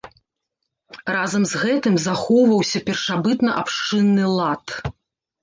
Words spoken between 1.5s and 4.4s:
з гэтым, захоўваўся першабытна-абшчынны